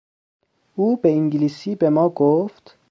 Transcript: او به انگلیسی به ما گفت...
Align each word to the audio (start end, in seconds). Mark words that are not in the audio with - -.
او 0.75 0.97
به 1.01 1.09
انگلیسی 1.11 1.75
به 1.75 1.89
ما 1.89 2.09
گفت... 2.09 2.77